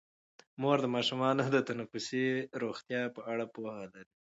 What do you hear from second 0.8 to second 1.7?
د ماشومانو د